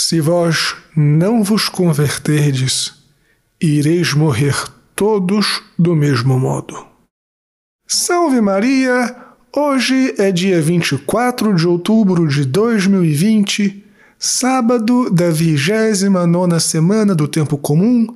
[0.00, 2.94] Se vós não vos converterdes,
[3.60, 4.54] ireis morrer
[4.94, 6.86] todos do mesmo modo.
[7.84, 9.16] Salve Maria!
[9.54, 13.84] Hoje é dia 24 de outubro de 2020,
[14.16, 18.06] sábado da 29 semana do Tempo Comum.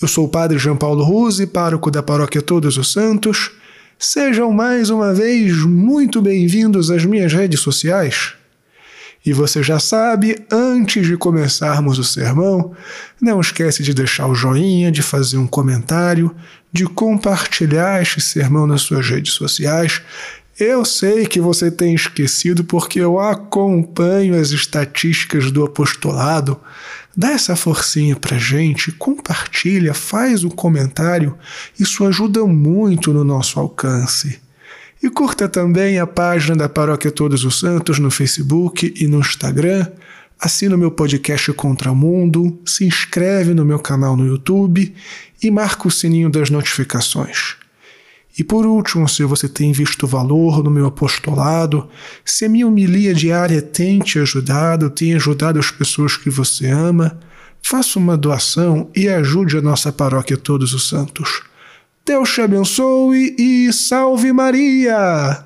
[0.00, 3.50] Eu sou o Padre João Paulo Ruse, pároco da Paróquia Todos os Santos.
[3.98, 8.34] Sejam mais uma vez muito bem-vindos às minhas redes sociais.
[9.24, 12.72] E você já sabe, antes de começarmos o sermão,
[13.20, 16.34] não esquece de deixar o joinha, de fazer um comentário,
[16.72, 20.00] de compartilhar este sermão nas suas redes sociais.
[20.58, 26.58] Eu sei que você tem esquecido porque eu acompanho as estatísticas do apostolado.
[27.14, 31.36] Dá essa forcinha pra gente, compartilha, faz um comentário,
[31.78, 34.40] isso ajuda muito no nosso alcance.
[35.02, 39.86] E curta também a página da Paróquia Todos os Santos no Facebook e no Instagram.
[40.38, 44.94] Assina o meu podcast Contra o Mundo, se inscreve no meu canal no YouTube
[45.42, 47.56] e marca o sininho das notificações.
[48.38, 51.88] E por último, se você tem visto valor no meu apostolado,
[52.22, 57.18] se a minha homilia diária tem te ajudado, tem ajudado as pessoas que você ama,
[57.62, 61.49] faça uma doação e ajude a nossa paróquia Todos os Santos.
[62.10, 65.44] Deus te abençoe e salve Maria!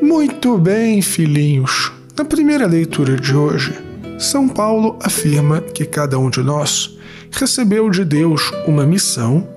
[0.00, 1.90] Muito bem, filhinhos.
[2.16, 3.76] Na primeira leitura de hoje,
[4.20, 6.96] São Paulo afirma que cada um de nós
[7.32, 9.48] recebeu de Deus uma missão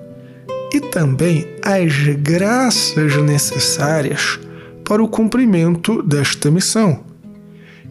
[0.74, 4.40] e também as graças necessárias
[4.84, 7.11] para o cumprimento desta missão.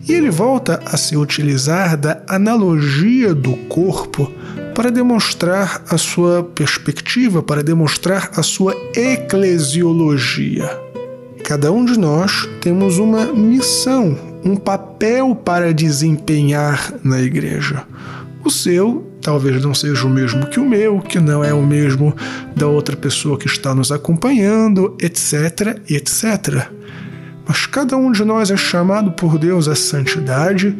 [0.07, 4.31] E ele volta a se utilizar da analogia do corpo
[4.73, 10.69] para demonstrar a sua perspectiva, para demonstrar a sua eclesiologia.
[11.43, 17.83] Cada um de nós temos uma missão, um papel para desempenhar na igreja.
[18.43, 22.15] O seu talvez não seja o mesmo que o meu, que não é o mesmo
[22.55, 26.67] da outra pessoa que está nos acompanhando, etc, etc.
[27.51, 30.73] Mas cada um de nós é chamado por Deus à santidade,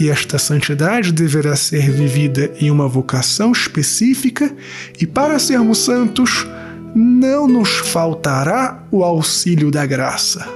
[0.00, 4.50] e esta santidade deverá ser vivida em uma vocação específica,
[4.98, 6.46] e para sermos santos,
[6.94, 10.48] não nos faltará o auxílio da graça.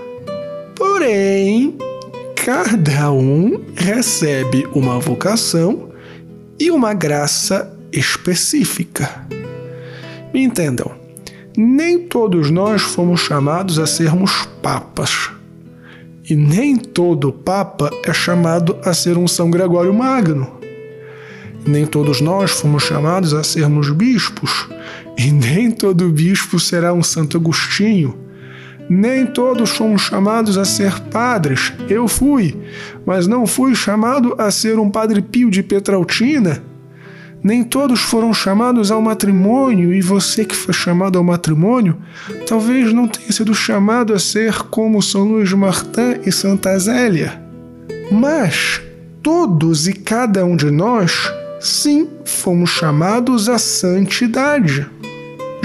[0.75, 1.77] Porém,
[2.35, 5.91] cada um recebe uma vocação
[6.59, 9.27] e uma graça específica.
[10.33, 10.93] Me entendam,
[11.55, 15.37] nem todos nós fomos chamados a sermos papas
[16.29, 20.59] e nem todo Papa é chamado a ser um São Gregório Magno.
[21.67, 24.69] Nem todos nós fomos chamados a sermos bispos,
[25.17, 28.15] e nem todo bispo será um Santo Agostinho.
[28.91, 31.73] Nem todos fomos chamados a ser padres.
[31.89, 32.57] Eu fui,
[33.05, 36.63] mas não fui chamado a ser um Padre Pio de Petrautina
[37.43, 41.97] nem todos foram chamados ao matrimônio, e você que foi chamado ao matrimônio,
[42.47, 47.41] talvez não tenha sido chamado a ser como São Luís Martin e Santa Zélia.
[48.11, 48.81] Mas
[49.23, 54.87] todos e cada um de nós, sim, fomos chamados à santidade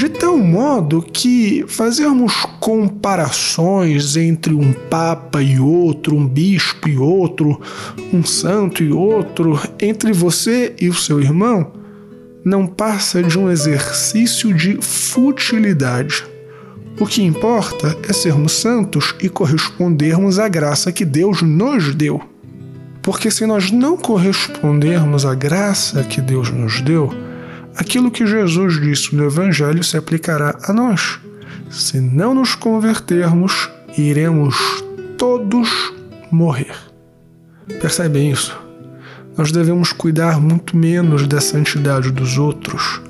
[0.04, 7.58] de tal modo que fazermos comparações entre um papa e outro, um bispo e outro,
[8.12, 11.72] um santo e outro, entre você e o seu irmão,
[12.44, 16.26] não passa de um exercício de futilidade.
[17.00, 22.22] O que importa é sermos santos e correspondermos à graça que Deus nos deu.
[23.02, 27.23] Porque se nós não correspondermos à graça que Deus nos deu,
[27.76, 31.20] aquilo que Jesus disse no Evangelho se aplicará a nós.
[31.70, 34.56] Se não nos convertermos, iremos
[35.18, 35.94] todos
[36.32, 36.76] morrer.
[37.82, 38.58] Percebem isso?
[39.38, 43.02] Nós devemos cuidar muito menos da santidade dos outros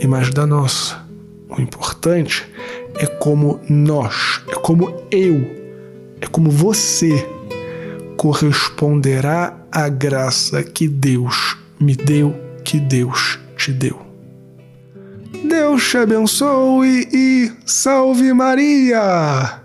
[0.00, 1.02] e mais da nossa.
[1.48, 2.44] O importante
[2.96, 5.50] é como nós, é como eu,
[6.20, 7.26] é como você
[8.16, 12.34] corresponderá à graça que Deus me deu,
[12.64, 13.98] que Deus te deu.
[15.48, 19.63] Deus te abençoe e salve Maria!